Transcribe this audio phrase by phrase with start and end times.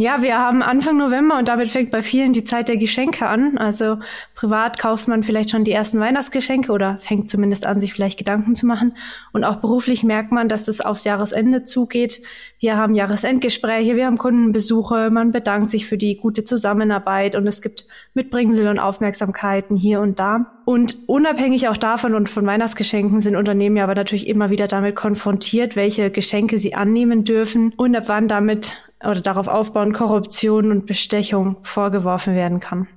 [0.00, 3.58] Ja, wir haben Anfang November und damit fängt bei vielen die Zeit der Geschenke an.
[3.58, 3.98] Also
[4.34, 8.54] privat kauft man vielleicht schon die ersten Weihnachtsgeschenke oder fängt zumindest an, sich vielleicht Gedanken
[8.54, 8.96] zu machen.
[9.34, 12.22] Und auch beruflich merkt man, dass es aufs Jahresende zugeht.
[12.60, 17.60] Wir haben Jahresendgespräche, wir haben Kundenbesuche, man bedankt sich für die gute Zusammenarbeit und es
[17.60, 20.46] gibt Mitbringsel und Aufmerksamkeiten hier und da.
[20.64, 24.96] Und unabhängig auch davon und von Weihnachtsgeschenken sind Unternehmen ja aber natürlich immer wieder damit
[24.96, 30.86] konfrontiert, welche Geschenke sie annehmen dürfen und ab wann damit oder darauf aufbauen Korruption und
[30.86, 32.88] Bestechung vorgeworfen werden kann.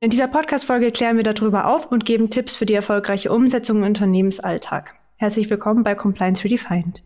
[0.00, 3.84] In dieser Podcast-Folge klären wir darüber auf und geben Tipps für die erfolgreiche Umsetzung im
[3.84, 4.94] Unternehmensalltag.
[5.16, 7.02] Herzlich willkommen bei Compliance Redefined.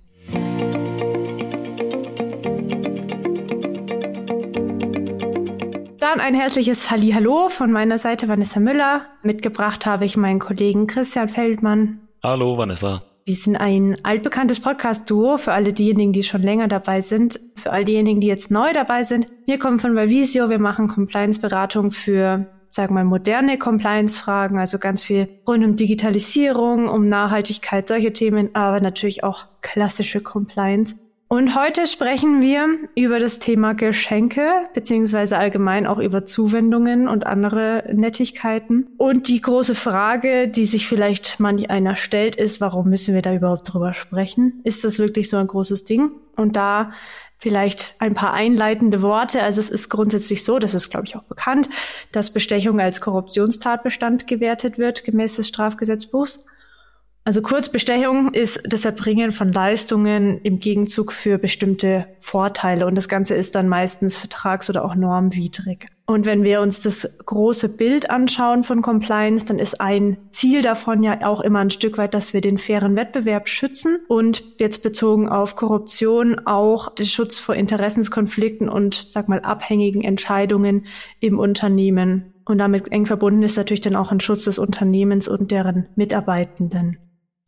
[5.98, 9.06] Dann ein herzliches Hallo von meiner Seite Vanessa Müller.
[9.22, 12.00] Mitgebracht habe ich meinen Kollegen Christian Feldmann.
[12.22, 13.02] Hallo Vanessa.
[13.24, 17.38] Wir sind ein altbekanntes Podcast-Duo für alle diejenigen, die schon länger dabei sind.
[17.54, 19.28] Für all diejenigen, die jetzt neu dabei sind.
[19.46, 20.50] Wir kommen von Valvisio.
[20.50, 24.58] Wir machen Compliance-Beratung für, sagen wir mal, moderne Compliance-Fragen.
[24.58, 30.96] Also ganz viel rund um Digitalisierung, um Nachhaltigkeit, solche Themen, aber natürlich auch klassische Compliance.
[31.32, 37.84] Und heute sprechen wir über das Thema Geschenke, beziehungsweise allgemein auch über Zuwendungen und andere
[37.90, 38.88] Nettigkeiten.
[38.98, 43.32] Und die große Frage, die sich vielleicht manch einer stellt, ist, warum müssen wir da
[43.32, 44.60] überhaupt drüber sprechen?
[44.64, 46.10] Ist das wirklich so ein großes Ding?
[46.36, 46.92] Und da
[47.38, 49.42] vielleicht ein paar einleitende Worte.
[49.42, 51.70] Also es ist grundsätzlich so, das ist, glaube ich, auch bekannt,
[52.12, 56.44] dass Bestechung als Korruptionstatbestand gewertet wird, gemäß des Strafgesetzbuchs.
[57.24, 63.36] Also Kurzbestechung ist das Erbringen von Leistungen im Gegenzug für bestimmte Vorteile und das Ganze
[63.36, 65.86] ist dann meistens vertrags- oder auch normwidrig.
[66.04, 71.04] Und wenn wir uns das große Bild anschauen von Compliance, dann ist ein Ziel davon
[71.04, 75.28] ja auch immer ein Stück weit, dass wir den fairen Wettbewerb schützen und jetzt bezogen
[75.28, 80.86] auf Korruption auch den Schutz vor Interessenskonflikten und, sag mal, abhängigen Entscheidungen
[81.20, 82.32] im Unternehmen.
[82.44, 86.98] Und damit eng verbunden ist natürlich dann auch ein Schutz des Unternehmens und deren Mitarbeitenden.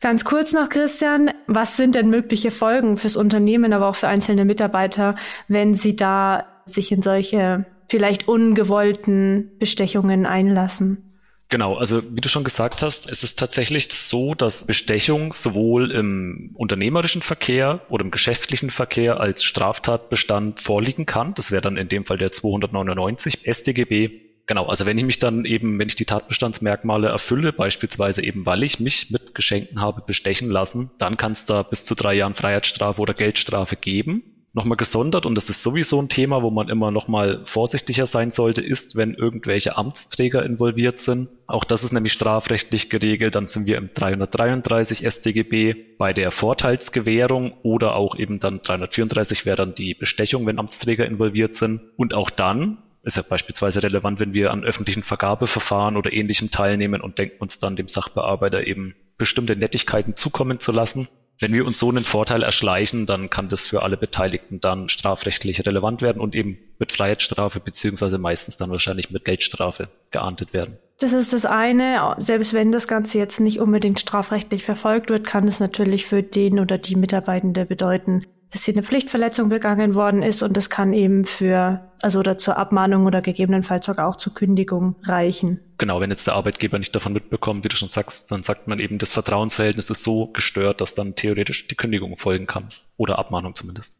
[0.04, 4.44] Ganz kurz noch, Christian, was sind denn mögliche Folgen fürs Unternehmen, aber auch für einzelne
[4.44, 5.16] Mitarbeiter,
[5.48, 11.14] wenn sie da sich in solche vielleicht ungewollten Bestechungen einlassen?
[11.48, 16.50] Genau, also wie du schon gesagt hast, es ist tatsächlich so, dass Bestechung sowohl im
[16.53, 21.32] unternehmerischen Verkehr oder im geschäftlichen Verkehr als Straftatbestand vorliegen kann.
[21.32, 25.44] Das wäre dann in dem Fall der 299 StGB Genau, also wenn ich mich dann
[25.47, 30.50] eben, wenn ich die Tatbestandsmerkmale erfülle, beispielsweise eben weil ich mich mit Geschenken habe bestechen
[30.50, 34.22] lassen, dann kann es da bis zu drei Jahren Freiheitsstrafe oder Geldstrafe geben.
[34.56, 38.60] Nochmal gesondert, und das ist sowieso ein Thema, wo man immer nochmal vorsichtiger sein sollte,
[38.60, 41.28] ist, wenn irgendwelche Amtsträger involviert sind.
[41.49, 43.34] Auch das ist nämlich strafrechtlich geregelt.
[43.34, 49.56] Dann sind wir im 333 StGB bei der Vorteilsgewährung oder auch eben dann 334 wäre
[49.56, 51.81] dann die Bestechung, wenn Amtsträger involviert sind.
[51.97, 57.00] Und auch dann ist ja beispielsweise relevant, wenn wir an öffentlichen Vergabeverfahren oder ähnlichem teilnehmen
[57.00, 61.09] und denken uns dann dem Sachbearbeiter eben bestimmte Nettigkeiten zukommen zu lassen.
[61.41, 65.66] Wenn wir uns so einen Vorteil erschleichen, dann kann das für alle Beteiligten dann strafrechtlich
[65.66, 70.78] relevant werden und eben mit Freiheitsstrafe beziehungsweise meistens dann wahrscheinlich mit Geldstrafe geahndet werden.
[71.00, 72.14] Das ist das eine.
[72.19, 76.60] Selbst wenn das Ganze jetzt nicht unbedingt strafrechtlich verfolgt wird, kann es natürlich für den
[76.60, 81.25] oder die Mitarbeitende bedeuten, dass hier eine Pflichtverletzung begangen worden ist und das kann eben
[81.25, 85.59] für, also oder zur Abmahnung oder gegebenenfalls sogar auch zur Kündigung reichen.
[85.76, 88.78] Genau, wenn jetzt der Arbeitgeber nicht davon mitbekommt, wie du schon sagst, dann sagt man
[88.78, 93.56] eben, das Vertrauensverhältnis ist so gestört, dass dann theoretisch die Kündigung folgen kann oder Abmahnung
[93.56, 93.98] zumindest.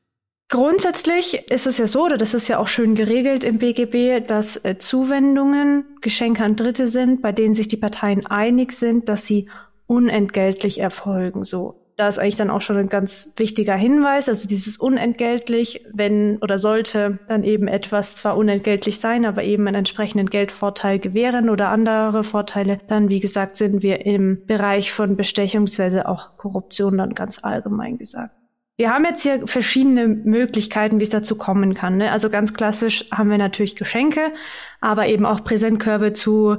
[0.49, 4.65] Grundsätzlich ist es ja so, oder das ist ja auch schön geregelt im BGB, dass
[4.65, 9.49] äh, Zuwendungen Geschenke an Dritte sind, bei denen sich die Parteien einig sind, dass sie
[9.89, 11.43] unentgeltlich erfolgen.
[11.43, 14.29] So da ist eigentlich dann auch schon ein ganz wichtiger Hinweis.
[14.29, 19.77] Also dieses unentgeltlich, wenn oder sollte dann eben etwas zwar unentgeltlich sein, aber eben einen
[19.77, 25.65] entsprechenden Geldvorteil gewähren oder andere Vorteile, dann wie gesagt sind wir im Bereich von Bestechung
[25.65, 26.03] bzw.
[26.03, 28.35] auch Korruption dann ganz allgemein gesagt.
[28.77, 31.99] Wir haben jetzt hier verschiedene Möglichkeiten, wie es dazu kommen kann.
[31.99, 32.11] Ne?
[32.11, 34.33] Also ganz klassisch haben wir natürlich Geschenke,
[34.81, 36.57] aber eben auch Präsentkörbe zu,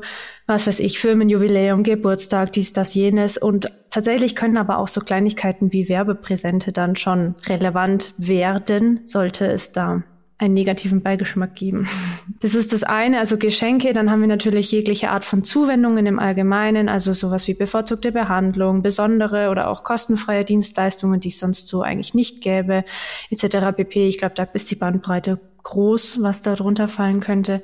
[0.47, 3.37] was weiß ich, Firmenjubiläum, Geburtstag, dies, das, jenes.
[3.37, 9.73] Und tatsächlich können aber auch so Kleinigkeiten wie Werbepräsente dann schon relevant werden, sollte es
[9.73, 10.03] da
[10.37, 11.87] einen negativen Beigeschmack geben.
[12.41, 13.93] Das ist das eine, also Geschenke.
[13.93, 18.81] Dann haben wir natürlich jegliche Art von Zuwendungen im Allgemeinen, also sowas wie bevorzugte Behandlung,
[18.81, 22.83] besondere oder auch kostenfreie Dienstleistungen, die es sonst so eigentlich nicht gäbe,
[23.29, 23.75] etc.
[23.75, 24.07] pp.
[24.07, 27.61] Ich glaube, da ist die Bandbreite groß, was da drunter fallen könnte.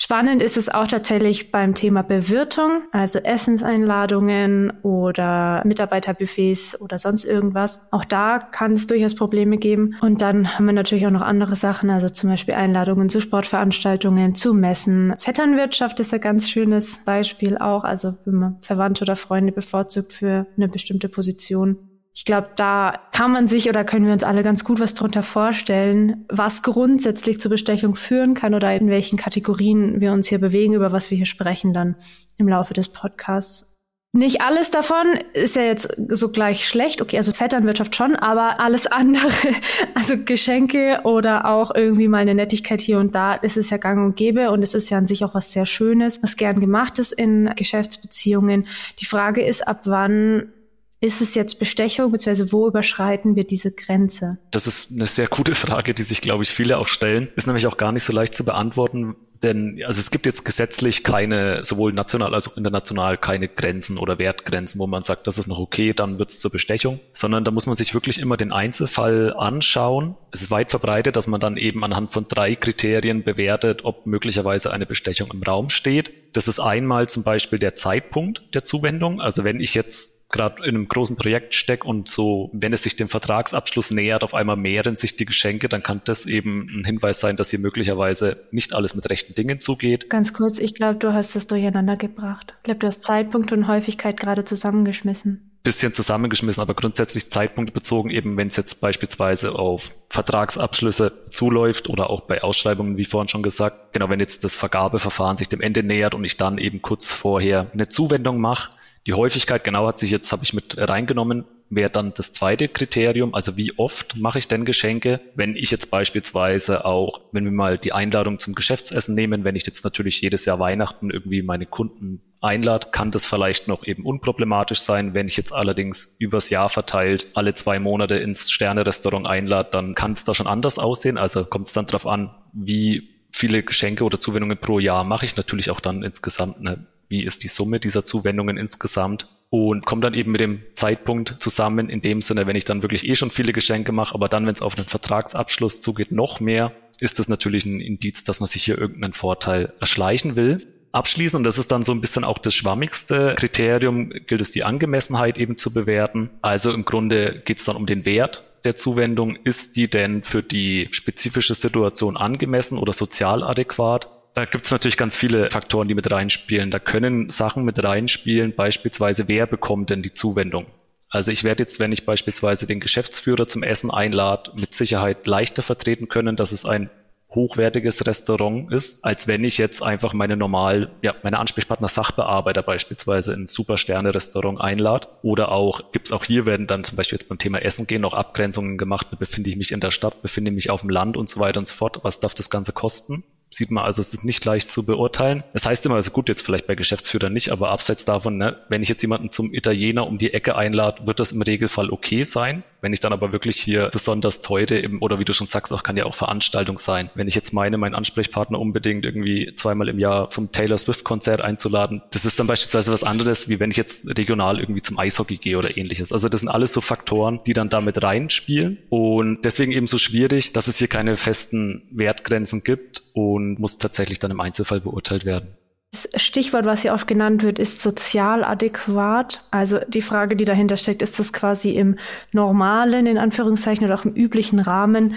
[0.00, 7.88] Spannend ist es auch tatsächlich beim Thema Bewirtung, also Essenseinladungen oder Mitarbeiterbuffets oder sonst irgendwas.
[7.90, 9.96] Auch da kann es durchaus Probleme geben.
[10.00, 14.36] Und dann haben wir natürlich auch noch andere Sachen, also zum Beispiel Einladungen zu Sportveranstaltungen,
[14.36, 15.16] zu Messen.
[15.18, 20.46] Vetternwirtschaft ist ein ganz schönes Beispiel auch, also wenn man Verwandte oder Freunde bevorzugt für
[20.56, 21.87] eine bestimmte Position.
[22.18, 25.22] Ich glaube, da kann man sich oder können wir uns alle ganz gut was drunter
[25.22, 30.74] vorstellen, was grundsätzlich zur Bestechung führen kann oder in welchen Kategorien wir uns hier bewegen,
[30.74, 31.94] über was wir hier sprechen dann
[32.36, 33.72] im Laufe des Podcasts.
[34.12, 37.00] Nicht alles davon ist ja jetzt so gleich schlecht.
[37.00, 39.30] Okay, also Vetternwirtschaft schon, aber alles andere,
[39.94, 44.04] also Geschenke oder auch irgendwie mal eine Nettigkeit hier und da, das ist ja gang
[44.04, 46.98] und gäbe und es ist ja an sich auch was sehr Schönes, was gern gemacht
[46.98, 48.66] ist in Geschäftsbeziehungen.
[48.98, 50.52] Die Frage ist, ab wann
[51.00, 54.38] ist es jetzt Bestechung, beziehungsweise wo überschreiten wir diese Grenze?
[54.50, 57.28] Das ist eine sehr gute Frage, die sich, glaube ich, viele auch stellen.
[57.36, 61.04] Ist nämlich auch gar nicht so leicht zu beantworten, denn also es gibt jetzt gesetzlich
[61.04, 65.46] keine, sowohl national als auch international, keine Grenzen oder Wertgrenzen, wo man sagt, das ist
[65.46, 68.52] noch okay, dann wird es zur Bestechung, sondern da muss man sich wirklich immer den
[68.52, 70.16] Einzelfall anschauen.
[70.32, 74.72] Es ist weit verbreitet, dass man dann eben anhand von drei Kriterien bewertet, ob möglicherweise
[74.72, 76.12] eine Bestechung im Raum steht.
[76.32, 79.20] Das ist einmal zum Beispiel der Zeitpunkt der Zuwendung.
[79.20, 82.96] Also wenn ich jetzt gerade in einem großen Projekt stecke und so, wenn es sich
[82.96, 87.20] dem Vertragsabschluss nähert, auf einmal mehren sich die Geschenke, dann kann das eben ein Hinweis
[87.20, 90.10] sein, dass hier möglicherweise nicht alles mit rechten Dingen zugeht.
[90.10, 92.54] Ganz kurz, ich glaube, du hast das durcheinander gebracht.
[92.58, 98.08] Ich glaube, du hast Zeitpunkt und Häufigkeit gerade zusammengeschmissen bisschen zusammengeschmissen, aber grundsätzlich Zeitpunkt bezogen,
[98.08, 103.42] eben wenn es jetzt beispielsweise auf Vertragsabschlüsse zuläuft oder auch bei Ausschreibungen, wie vorhin schon
[103.42, 107.10] gesagt, genau, wenn jetzt das Vergabeverfahren sich dem Ende nähert und ich dann eben kurz
[107.10, 108.70] vorher eine Zuwendung mache,
[109.08, 113.34] die Häufigkeit, genau hat sich jetzt, habe ich mit reingenommen, wäre dann das zweite Kriterium.
[113.34, 115.20] Also wie oft mache ich denn Geschenke?
[115.34, 119.64] Wenn ich jetzt beispielsweise auch, wenn wir mal die Einladung zum Geschäftsessen nehmen, wenn ich
[119.64, 124.80] jetzt natürlich jedes Jahr Weihnachten irgendwie meine Kunden einlade, kann das vielleicht noch eben unproblematisch
[124.80, 125.14] sein.
[125.14, 130.12] Wenn ich jetzt allerdings übers Jahr verteilt alle zwei Monate ins Sterne-Restaurant einlade, dann kann
[130.12, 131.16] es da schon anders aussehen.
[131.16, 135.34] Also kommt es dann darauf an, wie viele Geschenke oder Zuwendungen pro Jahr mache ich
[135.34, 140.14] natürlich auch dann insgesamt eine wie ist die Summe dieser Zuwendungen insgesamt und kommt dann
[140.14, 143.52] eben mit dem Zeitpunkt zusammen in dem Sinne, wenn ich dann wirklich eh schon viele
[143.52, 147.64] Geschenke mache, aber dann, wenn es auf einen Vertragsabschluss zugeht, noch mehr, ist das natürlich
[147.64, 150.66] ein Indiz, dass man sich hier irgendeinen Vorteil erschleichen will.
[150.90, 154.64] Abschließend, und das ist dann so ein bisschen auch das schwammigste Kriterium, gilt es die
[154.64, 156.30] Angemessenheit eben zu bewerten.
[156.42, 159.36] Also im Grunde geht es dann um den Wert der Zuwendung.
[159.36, 164.08] Ist die denn für die spezifische Situation angemessen oder sozial adäquat?
[164.34, 166.70] Da gibt es natürlich ganz viele Faktoren, die mit reinspielen.
[166.70, 170.66] Da können Sachen mit reinspielen, beispielsweise wer bekommt denn die Zuwendung?
[171.10, 175.62] Also ich werde jetzt, wenn ich beispielsweise den Geschäftsführer zum Essen einlade, mit Sicherheit leichter
[175.62, 176.90] vertreten können, dass es ein
[177.30, 183.34] hochwertiges Restaurant ist, als wenn ich jetzt einfach meine normal, ja, meine Ansprechpartner Sachbearbeiter beispielsweise
[183.34, 185.08] in Super-Sterne-Restaurant einlade.
[185.22, 188.14] Oder auch, gibt's auch hier, werden dann zum Beispiel jetzt beim Thema Essen gehen noch
[188.14, 191.28] Abgrenzungen gemacht, befinde ich mich in der Stadt, befinde ich mich auf dem Land und
[191.28, 192.00] so weiter und so fort.
[192.02, 193.24] Was darf das Ganze kosten?
[193.50, 195.42] Sieht man also, es ist nicht leicht zu beurteilen.
[195.52, 198.82] Das heißt immer, also gut, jetzt vielleicht bei Geschäftsführern nicht, aber abseits davon, ne, wenn
[198.82, 202.62] ich jetzt jemanden zum Italiener um die Ecke einlade, wird das im Regelfall okay sein.
[202.80, 205.82] Wenn ich dann aber wirklich hier besonders teure, eben, oder wie du schon sagst, auch
[205.82, 207.10] kann ja auch Veranstaltung sein.
[207.14, 211.40] Wenn ich jetzt meine, meinen Ansprechpartner unbedingt irgendwie zweimal im Jahr zum Taylor Swift Konzert
[211.40, 215.38] einzuladen, das ist dann beispielsweise was anderes, wie wenn ich jetzt regional irgendwie zum Eishockey
[215.38, 216.12] gehe oder ähnliches.
[216.12, 220.52] Also das sind alles so Faktoren, die dann damit reinspielen und deswegen eben so schwierig,
[220.52, 225.48] dass es hier keine festen Wertgrenzen gibt und muss tatsächlich dann im Einzelfall beurteilt werden.
[225.92, 229.42] Das Stichwort, was hier oft genannt wird, ist sozial adäquat.
[229.50, 231.98] Also die Frage, die dahinter steckt, ist das quasi im
[232.32, 235.14] normalen, in Anführungszeichen, oder auch im üblichen Rahmen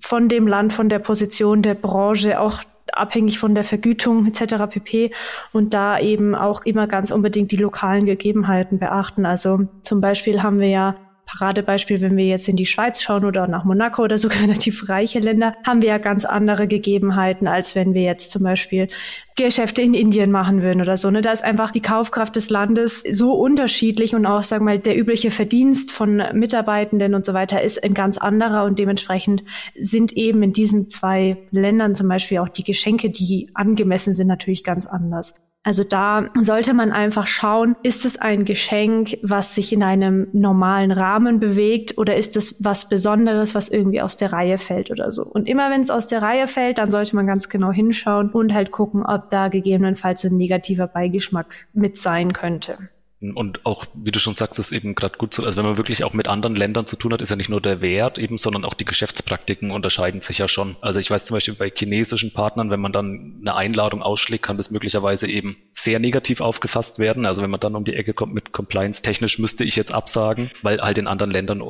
[0.00, 4.54] von dem Land, von der Position der Branche, auch abhängig von der Vergütung etc.
[4.70, 5.12] pp.
[5.52, 9.26] Und da eben auch immer ganz unbedingt die lokalen Gegebenheiten beachten.
[9.26, 10.96] Also zum Beispiel haben wir ja
[11.30, 15.20] Paradebeispiel, wenn wir jetzt in die Schweiz schauen oder nach Monaco oder sogar relativ reiche
[15.20, 18.88] Länder, haben wir ja ganz andere Gegebenheiten, als wenn wir jetzt zum Beispiel
[19.36, 21.10] Geschäfte in Indien machen würden oder so.
[21.10, 21.22] Ne?
[21.22, 24.98] Da ist einfach die Kaufkraft des Landes so unterschiedlich und auch, sagen wir mal, der
[24.98, 29.44] übliche Verdienst von Mitarbeitenden und so weiter ist ein ganz anderer und dementsprechend
[29.74, 34.64] sind eben in diesen zwei Ländern zum Beispiel auch die Geschenke, die angemessen sind, natürlich
[34.64, 35.34] ganz anders.
[35.62, 40.90] Also da sollte man einfach schauen, ist es ein Geschenk, was sich in einem normalen
[40.90, 45.22] Rahmen bewegt oder ist es was Besonderes, was irgendwie aus der Reihe fällt oder so.
[45.22, 48.54] Und immer wenn es aus der Reihe fällt, dann sollte man ganz genau hinschauen und
[48.54, 52.78] halt gucken, ob da gegebenenfalls ein negativer Beigeschmack mit sein könnte.
[53.20, 56.04] Und auch, wie du schon sagst, ist eben gerade gut so, also wenn man wirklich
[56.04, 58.64] auch mit anderen Ländern zu tun hat, ist ja nicht nur der Wert eben, sondern
[58.64, 60.76] auch die Geschäftspraktiken unterscheiden sich ja schon.
[60.80, 64.56] Also ich weiß zum Beispiel bei chinesischen Partnern, wenn man dann eine Einladung ausschlägt, kann
[64.56, 67.26] das möglicherweise eben sehr negativ aufgefasst werden.
[67.26, 70.50] Also wenn man dann um die Ecke kommt mit Compliance, technisch müsste ich jetzt absagen,
[70.62, 71.60] weil halt in anderen Ländern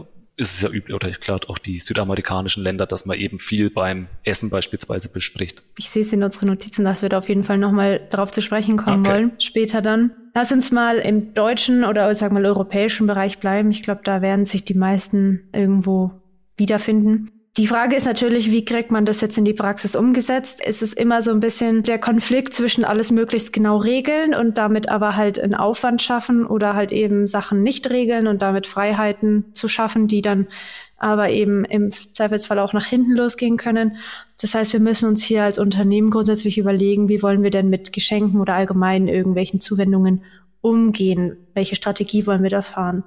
[0.41, 3.69] ist es ja üblich, oder ich glaube auch die südamerikanischen Länder, dass man eben viel
[3.71, 5.63] beim Essen beispielsweise bespricht.
[5.79, 8.41] Ich sehe es in unseren Notizen, dass wir da auf jeden Fall nochmal darauf zu
[8.41, 9.11] sprechen kommen okay.
[9.11, 10.13] wollen, später dann.
[10.35, 13.71] Lass uns mal im deutschen oder sag mal europäischen Bereich bleiben.
[13.71, 16.13] Ich glaube, da werden sich die meisten irgendwo
[16.57, 17.31] wiederfinden.
[17.57, 20.65] Die Frage ist natürlich, wie kriegt man das jetzt in die Praxis umgesetzt?
[20.65, 24.89] Ist es immer so ein bisschen der Konflikt zwischen alles möglichst genau regeln und damit
[24.89, 29.67] aber halt einen Aufwand schaffen oder halt eben Sachen nicht regeln und damit Freiheiten zu
[29.67, 30.47] schaffen, die dann
[30.97, 33.97] aber eben im Zweifelsfall auch nach hinten losgehen können.
[34.41, 37.93] Das heißt, wir müssen uns hier als Unternehmen grundsätzlich überlegen, wie wollen wir denn mit
[37.93, 40.23] Geschenken oder allgemein irgendwelchen Zuwendungen
[40.61, 41.37] umgehen?
[41.55, 43.03] Welche Strategie wollen wir da fahren?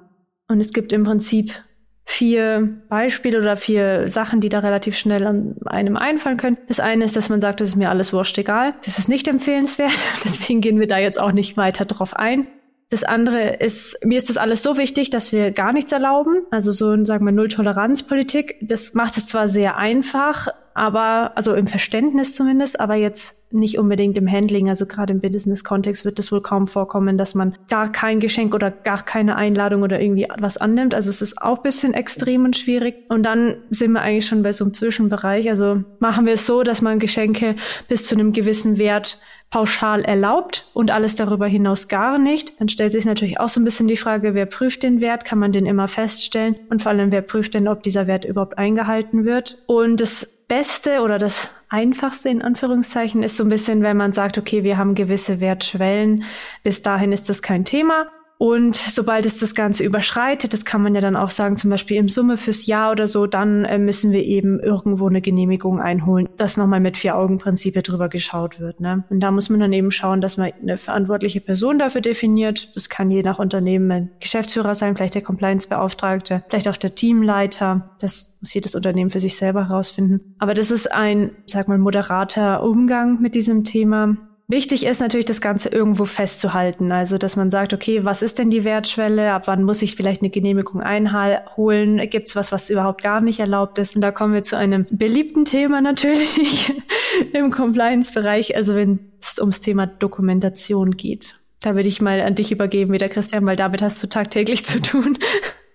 [0.48, 1.62] Und es gibt im Prinzip
[2.04, 6.58] vier Beispiele oder vier Sachen, die da relativ schnell an einem einfallen können.
[6.68, 8.74] Das eine ist, dass man sagt, das ist mir alles wurscht egal.
[8.84, 10.04] Das ist nicht empfehlenswert.
[10.24, 12.46] Deswegen gehen wir da jetzt auch nicht weiter drauf ein.
[12.94, 16.46] Das andere ist, mir ist das alles so wichtig, dass wir gar nichts erlauben.
[16.52, 18.54] Also so, sagen wir, Null-Toleranz-Politik.
[18.60, 24.16] Das macht es zwar sehr einfach, aber, also im Verständnis zumindest, aber jetzt nicht unbedingt
[24.16, 24.68] im Handling.
[24.68, 28.70] Also gerade im Business-Kontext wird es wohl kaum vorkommen, dass man gar kein Geschenk oder
[28.70, 30.94] gar keine Einladung oder irgendwie was annimmt.
[30.94, 32.94] Also es ist auch bisschen extrem und schwierig.
[33.08, 35.48] Und dann sind wir eigentlich schon bei so einem Zwischenbereich.
[35.48, 37.56] Also machen wir es so, dass man Geschenke
[37.88, 39.18] bis zu einem gewissen Wert
[39.50, 43.64] pauschal erlaubt und alles darüber hinaus gar nicht, dann stellt sich natürlich auch so ein
[43.64, 45.24] bisschen die Frage, wer prüft den Wert?
[45.24, 46.56] Kann man den immer feststellen?
[46.70, 49.58] Und vor allem, wer prüft denn, ob dieser Wert überhaupt eingehalten wird?
[49.66, 54.38] Und das Beste oder das Einfachste in Anführungszeichen ist so ein bisschen, wenn man sagt,
[54.38, 56.24] okay, wir haben gewisse Wertschwellen,
[56.62, 58.06] bis dahin ist das kein Thema.
[58.44, 61.96] Und sobald es das Ganze überschreitet, das kann man ja dann auch sagen, zum Beispiel
[61.96, 66.28] im Summe fürs Jahr oder so, dann äh, müssen wir eben irgendwo eine Genehmigung einholen,
[66.36, 68.80] dass nochmal mit Vier-Augen-Prinzip drüber geschaut wird.
[68.80, 69.02] Ne?
[69.08, 72.76] Und da muss man dann eben schauen, dass man eine verantwortliche Person dafür definiert.
[72.76, 77.96] Das kann je nach Unternehmen ein Geschäftsführer sein, vielleicht der Compliance-Beauftragte, vielleicht auch der Teamleiter.
[77.98, 80.34] Das muss jedes Unternehmen für sich selber herausfinden.
[80.38, 84.18] Aber das ist ein, sag mal, moderater Umgang mit diesem Thema.
[84.46, 86.92] Wichtig ist natürlich, das Ganze irgendwo festzuhalten.
[86.92, 89.32] Also, dass man sagt, okay, was ist denn die Wertschwelle?
[89.32, 91.96] Ab wann muss ich vielleicht eine Genehmigung einholen?
[92.10, 93.96] Gibt es was, was überhaupt gar nicht erlaubt ist?
[93.96, 96.74] Und da kommen wir zu einem beliebten Thema natürlich
[97.32, 98.54] im Compliance-Bereich.
[98.54, 101.36] Also, wenn es ums Thema Dokumentation geht.
[101.62, 104.82] Da würde ich mal an dich übergeben, wieder Christian, weil damit hast du tagtäglich zu
[104.82, 105.16] tun.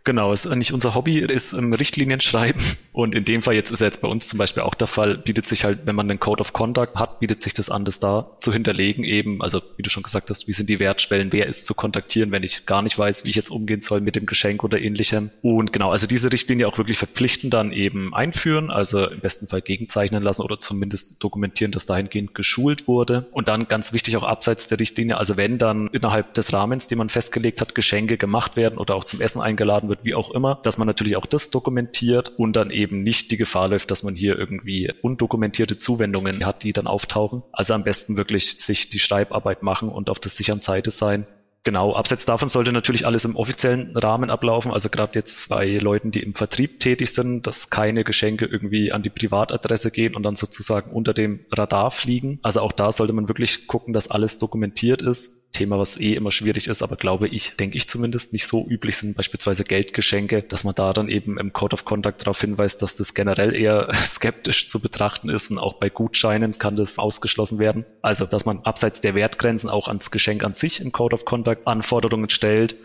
[0.06, 2.62] Genau, ist eigentlich unser Hobby ist im Richtlinien schreiben.
[2.94, 5.46] Und in dem Fall jetzt ist jetzt bei uns zum Beispiel auch der Fall, bietet
[5.46, 8.32] sich halt, wenn man einen Code of Conduct hat, bietet sich das an, das da
[8.42, 9.42] zu hinterlegen eben.
[9.42, 12.44] Also wie du schon gesagt hast, wie sind die Wertschwellen, wer ist zu kontaktieren, wenn
[12.44, 15.32] ich gar nicht weiß, wie ich jetzt umgehen soll mit dem Geschenk oder ähnlichem.
[15.42, 19.62] Und genau, also diese Richtlinie auch wirklich verpflichtend dann eben einführen, also im besten Fall
[19.62, 23.28] gegenzeichnen lassen oder zumindest dokumentieren, dass dahingehend geschult wurde.
[23.32, 26.98] Und dann ganz wichtig auch abseits der Richtlinie, also wenn dann innerhalb des Rahmens, den
[26.98, 30.60] man festgelegt hat, Geschenke gemacht werden oder auch zum Essen eingeladen wird, wie auch immer,
[30.64, 34.16] dass man natürlich auch das dokumentiert und dann eben nicht die Gefahr läuft, dass man
[34.16, 37.44] hier irgendwie undokumentierte Zuwendungen hat, die dann auftauchen.
[37.52, 41.26] Also am besten wirklich sich die Schreibarbeit machen und auf der sicheren Seite sein.
[41.66, 44.72] Genau, abseits davon sollte natürlich alles im offiziellen Rahmen ablaufen.
[44.72, 49.04] Also gerade jetzt bei Leuten, die im Vertrieb tätig sind, dass keine Geschenke irgendwie an
[49.04, 52.40] die Privatadresse gehen und dann sozusagen unter dem Radar fliegen.
[52.44, 55.39] Also auch da sollte man wirklich gucken, dass alles dokumentiert ist.
[55.52, 58.98] Thema, was eh immer schwierig ist, aber glaube ich, denke ich zumindest, nicht so üblich
[58.98, 62.96] sind, beispielsweise Geldgeschenke, dass man da dann eben im Code of Conduct darauf hinweist, dass
[62.96, 67.86] das generell eher skeptisch zu betrachten ist und auch bei Gutscheinen kann das ausgeschlossen werden.
[68.02, 71.66] Also, dass man abseits der Wertgrenzen auch ans Geschenk an sich im Code of Conduct
[71.66, 72.76] Anforderungen stellt,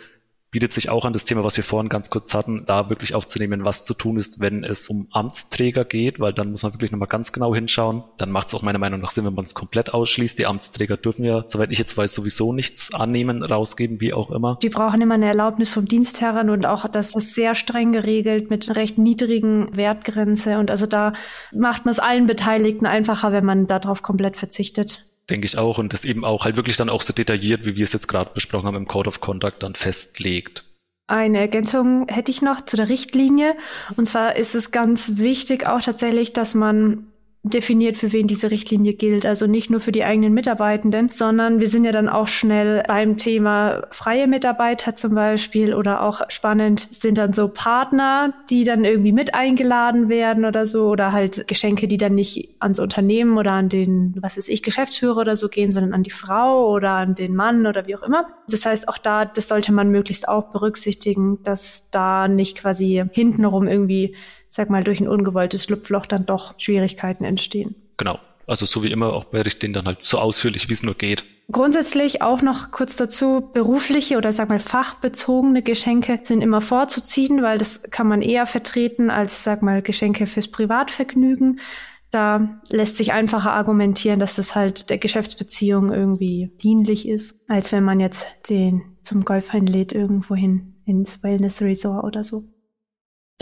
[0.55, 3.65] bietet sich auch an das Thema, was wir vorhin ganz kurz hatten, da wirklich aufzunehmen,
[3.65, 7.09] was zu tun ist, wenn es um Amtsträger geht, weil dann muss man wirklich nochmal
[7.09, 8.05] ganz genau hinschauen.
[8.19, 10.39] Dann macht es auch meiner Meinung nach Sinn, wenn man es komplett ausschließt.
[10.39, 14.57] Die Amtsträger dürfen ja, soweit ich jetzt weiß, sowieso nichts annehmen, rausgeben, wie auch immer.
[14.63, 18.69] Die brauchen immer eine Erlaubnis vom Dienstherren und auch das ist sehr streng geregelt mit
[18.69, 20.61] einer recht niedrigen Wertgrenze.
[20.61, 21.15] Und also da
[21.53, 25.93] macht man es allen Beteiligten einfacher, wenn man darauf komplett verzichtet denke ich auch, und
[25.93, 28.67] das eben auch halt wirklich dann auch so detailliert, wie wir es jetzt gerade besprochen
[28.67, 30.65] haben, im Code of Conduct dann festlegt.
[31.07, 33.57] Eine Ergänzung hätte ich noch zu der Richtlinie.
[33.97, 37.13] Und zwar ist es ganz wichtig auch tatsächlich, dass man
[37.45, 39.27] definiert, für wen diese Richtlinie gilt.
[39.27, 43.19] Also nicht nur für die eigenen Mitarbeitenden, sondern wir sind ja dann auch schnell beim
[43.19, 49.13] Thema freie Mitarbeiter zum Beispiel oder auch spannend sind dann so Partner, die dann irgendwie
[49.13, 53.69] mit eingeladen werden oder so oder halt Geschenke, die dann nicht ans Unternehmen oder an
[53.69, 57.37] den, was weiß ich, Geschäftsführer oder so gehen, sondern an die Frau oder an den
[57.37, 58.27] Mann oder wie auch immer.
[58.49, 63.69] Das heißt, auch da, das sollte man möglichst auch berücksichtigen, dass da nicht quasi hintenrum
[63.69, 64.15] irgendwie
[64.55, 67.75] sag mal, durch ein ungewolltes Schlupfloch dann doch Schwierigkeiten entstehen.
[67.97, 68.21] Genau.
[68.47, 71.25] Also so wie immer auch bei Richtlinien dann halt so ausführlich, wie es nur geht.
[71.51, 77.59] Grundsätzlich auch noch kurz dazu, berufliche oder sag mal fachbezogene Geschenke sind immer vorzuziehen, weil
[77.59, 81.59] das kann man eher vertreten als sag mal Geschenke fürs Privatvergnügen.
[82.13, 87.83] Da lässt sich einfacher argumentieren, dass das halt der Geschäftsbeziehung irgendwie dienlich ist, als wenn
[87.83, 92.45] man jetzt den zum Golf einlädt irgendwohin ins Wellness Resort oder so.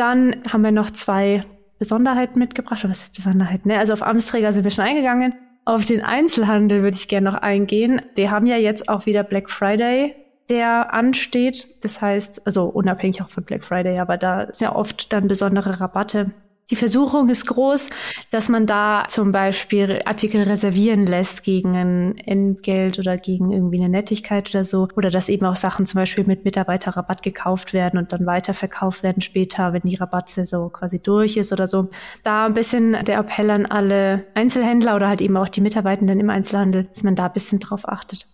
[0.02, 1.44] Dann haben wir noch zwei
[1.78, 2.82] Besonderheiten mitgebracht.
[2.82, 3.66] Was ist Besonderheit?
[3.66, 3.78] Ne?
[3.78, 5.32] Also auf Amtsträger sind wir schon eingegangen.
[5.64, 8.02] Auf den Einzelhandel würde ich gerne noch eingehen.
[8.16, 10.16] Die haben ja jetzt auch wieder Black Friday,
[10.50, 11.85] der ansteht.
[11.85, 15.80] Das heißt, also unabhängig auch von Black Friday, aber da sind ja oft dann besondere
[15.80, 16.32] Rabatte
[16.72, 17.90] die Versuchung ist groß,
[18.30, 23.90] dass man da zum Beispiel Artikel reservieren lässt gegen ein Entgelt oder gegen irgendwie eine
[23.90, 24.88] Nettigkeit oder so.
[24.96, 29.20] Oder dass eben auch Sachen zum Beispiel mit Mitarbeiterrabatt gekauft werden und dann weiterverkauft werden
[29.20, 31.90] später, wenn die Rabattsaison quasi durch ist oder so.
[32.22, 36.30] Da ein bisschen der Appell an alle Einzelhändler oder halt eben auch die Mitarbeitenden im
[36.30, 38.26] Einzelhandel, dass man da ein bisschen drauf achtet.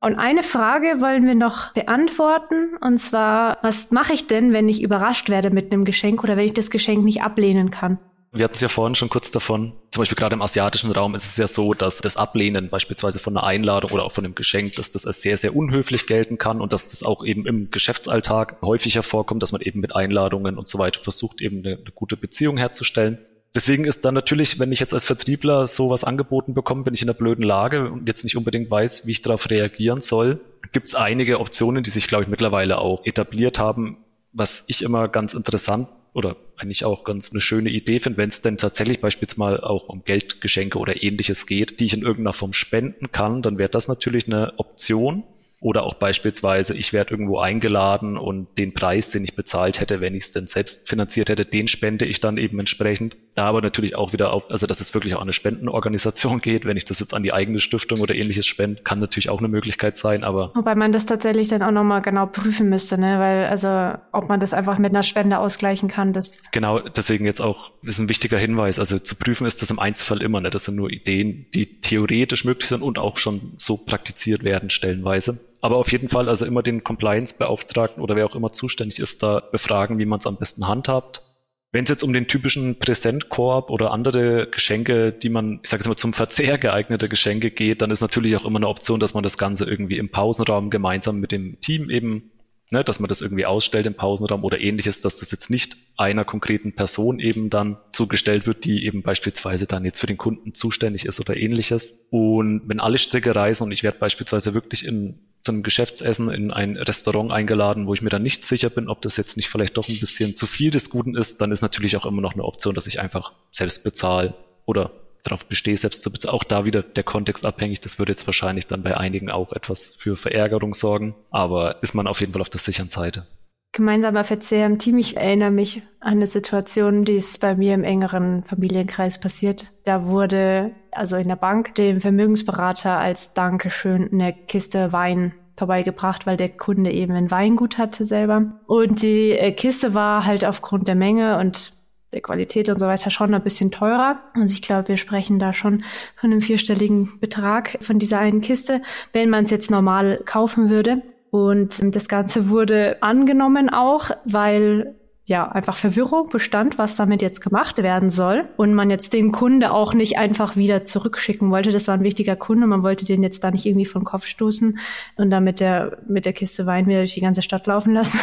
[0.00, 4.80] Und eine Frage wollen wir noch beantworten, und zwar, was mache ich denn, wenn ich
[4.80, 7.98] überrascht werde mit einem Geschenk oder wenn ich das Geschenk nicht ablehnen kann?
[8.30, 9.72] Wir hatten es ja vorhin schon kurz davon.
[9.90, 13.36] Zum Beispiel gerade im asiatischen Raum ist es ja so, dass das Ablehnen beispielsweise von
[13.36, 16.60] einer Einladung oder auch von einem Geschenk, dass das als sehr, sehr unhöflich gelten kann
[16.60, 20.68] und dass das auch eben im Geschäftsalltag häufiger vorkommt, dass man eben mit Einladungen und
[20.68, 23.18] so weiter versucht, eben eine, eine gute Beziehung herzustellen.
[23.54, 27.08] Deswegen ist dann natürlich, wenn ich jetzt als Vertriebler sowas angeboten bekomme, bin ich in
[27.08, 30.40] einer blöden Lage und jetzt nicht unbedingt weiß, wie ich darauf reagieren soll.
[30.72, 33.98] Gibt es einige Optionen, die sich, glaube ich, mittlerweile auch etabliert haben,
[34.32, 38.42] was ich immer ganz interessant oder eigentlich auch ganz eine schöne Idee finde, wenn es
[38.42, 43.12] denn tatsächlich beispielsweise auch um Geldgeschenke oder ähnliches geht, die ich in irgendeiner Form spenden
[43.12, 45.24] kann, dann wäre das natürlich eine Option.
[45.60, 50.14] Oder auch beispielsweise, ich werde irgendwo eingeladen und den Preis, den ich bezahlt hätte, wenn
[50.14, 53.16] ich es denn selbst finanziert hätte, den spende ich dann eben entsprechend.
[53.38, 56.64] Da aber natürlich auch wieder auf, also dass es wirklich auch an eine Spendenorganisation geht.
[56.64, 59.46] Wenn ich das jetzt an die eigene Stiftung oder ähnliches spende, kann natürlich auch eine
[59.46, 60.50] Möglichkeit sein, aber.
[60.56, 63.20] Wobei man das tatsächlich dann auch nochmal genau prüfen müsste, ne?
[63.20, 66.50] Weil, also, ob man das einfach mit einer Spende ausgleichen kann, das.
[66.50, 68.80] Genau, deswegen jetzt auch, ist ein wichtiger Hinweis.
[68.80, 70.50] Also zu prüfen ist das im Einzelfall immer, ne?
[70.50, 75.38] Das sind nur Ideen, die theoretisch möglich sind und auch schon so praktiziert werden, stellenweise.
[75.60, 79.40] Aber auf jeden Fall also immer den Compliance-Beauftragten oder wer auch immer zuständig ist, da
[79.52, 81.22] befragen, wie man es am besten handhabt.
[81.70, 85.88] Wenn es jetzt um den typischen Präsentkorb oder andere Geschenke, die man, ich sage jetzt
[85.88, 89.22] mal, zum Verzehr geeignete Geschenke geht, dann ist natürlich auch immer eine Option, dass man
[89.22, 92.30] das Ganze irgendwie im Pausenraum gemeinsam mit dem Team eben,
[92.70, 96.24] ne, dass man das irgendwie ausstellt im Pausenraum oder ähnliches, dass das jetzt nicht einer
[96.24, 101.06] konkreten Person eben dann zugestellt wird, die eben beispielsweise dann jetzt für den Kunden zuständig
[101.06, 102.06] ist oder ähnliches.
[102.10, 106.52] Und wenn alle Stricke reisen und ich werde beispielsweise wirklich in zu einem Geschäftsessen in
[106.52, 109.78] ein Restaurant eingeladen, wo ich mir dann nicht sicher bin, ob das jetzt nicht vielleicht
[109.78, 112.44] doch ein bisschen zu viel des Guten ist, dann ist natürlich auch immer noch eine
[112.44, 114.34] Option, dass ich einfach selbst bezahle
[114.66, 114.90] oder
[115.22, 116.34] darauf bestehe, selbst zu bezahlen.
[116.34, 117.80] Auch da wieder der Kontext abhängig.
[117.80, 122.06] Das würde jetzt wahrscheinlich dann bei einigen auch etwas für Verärgerung sorgen, aber ist man
[122.06, 123.26] auf jeden Fall auf der sicheren Seite.
[123.72, 124.98] Gemeinsamer Verzehr im Team.
[124.98, 129.70] Ich erinnere mich an eine Situation, die ist bei mir im engeren Familienkreis passiert.
[129.84, 136.36] Da wurde also in der Bank dem Vermögensberater als Dankeschön eine Kiste Wein vorbeigebracht, weil
[136.36, 138.60] der Kunde eben ein Weingut hatte selber.
[138.66, 141.72] Und die äh, Kiste war halt aufgrund der Menge und
[142.12, 144.20] der Qualität und so weiter schon ein bisschen teurer.
[144.34, 145.84] Also ich glaube, wir sprechen da schon
[146.16, 151.02] von einem vierstelligen Betrag von dieser einen Kiste, wenn man es jetzt normal kaufen würde.
[151.30, 154.94] Und das Ganze wurde angenommen auch, weil
[155.28, 158.48] ja einfach Verwirrung bestand, was damit jetzt gemacht werden soll.
[158.56, 161.70] Und man jetzt den Kunde auch nicht einfach wieder zurückschicken wollte.
[161.70, 162.66] Das war ein wichtiger Kunde.
[162.66, 164.78] Man wollte den jetzt da nicht irgendwie vom Kopf stoßen
[165.16, 168.18] und dann mit der, mit der Kiste Wein wieder durch die ganze Stadt laufen lassen.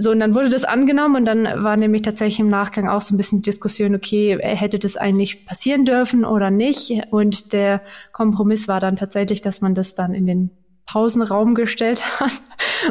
[0.00, 3.12] So, und dann wurde das angenommen und dann war nämlich tatsächlich im Nachgang auch so
[3.12, 7.02] ein bisschen Diskussion, okay, hätte das eigentlich passieren dürfen oder nicht?
[7.10, 7.80] Und der
[8.12, 10.50] Kompromiss war dann tatsächlich, dass man das dann in den
[10.86, 12.30] Pausenraum gestellt hat.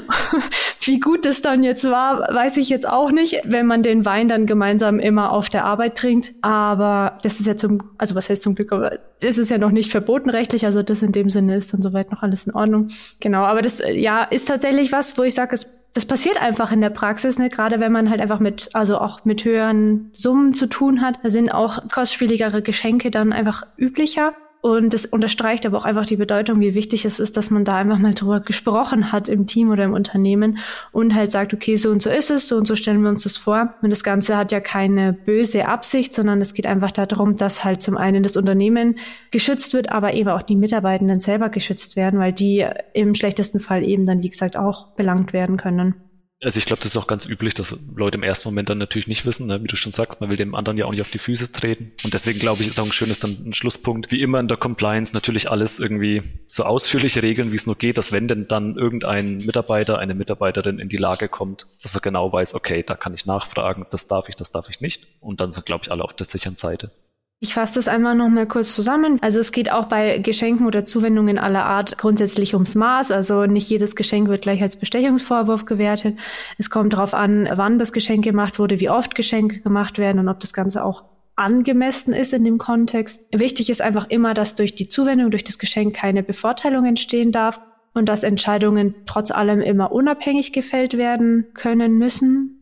[0.82, 4.28] Wie gut das dann jetzt war, weiß ich jetzt auch nicht, wenn man den Wein
[4.28, 6.34] dann gemeinsam immer auf der Arbeit trinkt.
[6.42, 9.72] Aber das ist ja zum, also was heißt zum Glück, aber das ist ja noch
[9.72, 10.66] nicht verboten rechtlich.
[10.66, 12.90] Also das in dem Sinne ist dann soweit noch alles in Ordnung.
[13.22, 16.82] Genau, aber das ja ist tatsächlich was, wo ich sage, es das passiert einfach in
[16.82, 17.50] der Praxis, ne?
[17.50, 21.20] gerade wenn man halt einfach mit, also auch mit höheren Summen zu tun hat.
[21.24, 24.34] Da sind auch kostspieligere Geschenke dann einfach üblicher.
[24.62, 27.76] Und das unterstreicht aber auch einfach die Bedeutung, wie wichtig es ist, dass man da
[27.78, 30.58] einfach mal drüber gesprochen hat im Team oder im Unternehmen
[30.92, 33.24] und halt sagt, okay, so und so ist es, so und so stellen wir uns
[33.24, 33.76] das vor.
[33.82, 37.82] Und das Ganze hat ja keine böse Absicht, sondern es geht einfach darum, dass halt
[37.82, 38.98] zum einen das Unternehmen
[39.32, 43.84] geschützt wird, aber eben auch die Mitarbeitenden selber geschützt werden, weil die im schlechtesten Fall
[43.84, 46.07] eben dann, wie gesagt, auch belangt werden können.
[46.40, 49.08] Also ich glaube, das ist auch ganz üblich, dass Leute im ersten Moment dann natürlich
[49.08, 49.64] nicht wissen, ne?
[49.64, 51.94] wie du schon sagst, man will dem anderen ja auch nicht auf die Füße treten.
[52.04, 54.12] Und deswegen glaube ich, ist auch ein schönes dann ein Schlusspunkt.
[54.12, 57.98] Wie immer in der Compliance natürlich alles irgendwie so ausführlich regeln, wie es nur geht,
[57.98, 62.32] dass wenn denn dann irgendein Mitarbeiter, eine Mitarbeiterin in die Lage kommt, dass er genau
[62.32, 65.08] weiß, okay, da kann ich nachfragen, das darf ich, das darf ich nicht.
[65.20, 66.92] Und dann sind, glaube ich, alle auf der sicheren Seite.
[67.40, 69.20] Ich fasse das einmal noch mal kurz zusammen.
[69.22, 73.12] Also es geht auch bei Geschenken oder Zuwendungen aller Art grundsätzlich ums Maß.
[73.12, 76.18] Also nicht jedes Geschenk wird gleich als Bestechungsvorwurf gewertet.
[76.58, 80.30] Es kommt darauf an, wann das Geschenk gemacht wurde, wie oft Geschenke gemacht werden und
[80.30, 81.04] ob das Ganze auch
[81.36, 83.28] angemessen ist in dem Kontext.
[83.32, 87.62] Wichtig ist einfach immer, dass durch die Zuwendung, durch das Geschenk keine Bevorteilung entstehen darf
[87.94, 92.57] und dass Entscheidungen trotz allem immer unabhängig gefällt werden können müssen.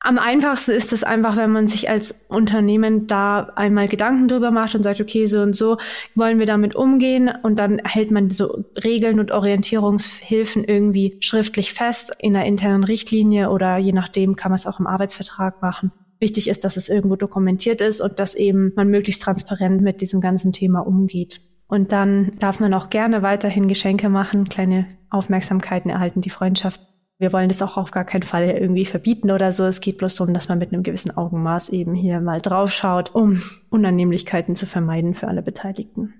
[0.00, 4.74] Am einfachsten ist es einfach, wenn man sich als Unternehmen da einmal Gedanken drüber macht
[4.74, 5.78] und sagt, okay, so und so
[6.14, 12.14] wollen wir damit umgehen und dann hält man so Regeln und Orientierungshilfen irgendwie schriftlich fest
[12.18, 15.92] in einer internen Richtlinie oder je nachdem kann man es auch im Arbeitsvertrag machen.
[16.20, 20.20] Wichtig ist, dass es irgendwo dokumentiert ist und dass eben man möglichst transparent mit diesem
[20.20, 21.40] ganzen Thema umgeht.
[21.68, 26.80] Und dann darf man auch gerne weiterhin Geschenke machen, kleine Aufmerksamkeiten erhalten die Freundschaft.
[27.18, 29.64] Wir wollen das auch auf gar keinen Fall irgendwie verbieten oder so.
[29.64, 33.14] Es geht bloß darum, dass man mit einem gewissen Augenmaß eben hier mal drauf schaut,
[33.14, 36.14] um Unannehmlichkeiten zu vermeiden für alle Beteiligten.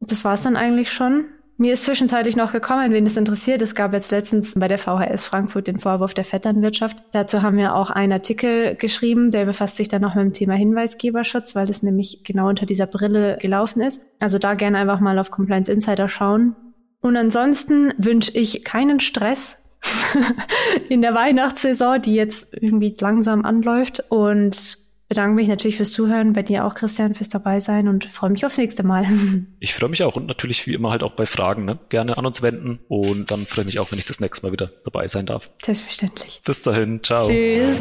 [0.00, 1.26] Das war's dann eigentlich schon.
[1.58, 3.62] Mir ist zwischenzeitlich noch gekommen, wen das interessiert.
[3.62, 6.98] Es gab jetzt letztens bei der VHS Frankfurt den Vorwurf der Vetternwirtschaft.
[7.12, 10.52] Dazu haben wir auch einen Artikel geschrieben, der befasst sich dann noch mit dem Thema
[10.52, 14.06] Hinweisgeberschutz, weil das nämlich genau unter dieser Brille gelaufen ist.
[14.20, 16.56] Also da gerne einfach mal auf Compliance Insider schauen.
[17.00, 19.65] Und ansonsten wünsche ich keinen Stress
[20.88, 24.04] in der Weihnachtssaison, die jetzt irgendwie langsam anläuft.
[24.08, 28.30] Und bedanke mich natürlich fürs Zuhören, bei dir auch, Christian, fürs dabei sein und freue
[28.30, 29.06] mich aufs nächste Mal.
[29.58, 31.78] Ich freue mich auch und natürlich wie immer halt auch bei Fragen, ne?
[31.88, 34.52] Gerne an uns wenden und dann freue ich mich auch, wenn ich das nächste Mal
[34.52, 35.50] wieder dabei sein darf.
[35.64, 36.40] Selbstverständlich.
[36.44, 37.26] Bis dahin, ciao.
[37.26, 37.78] Tschüss.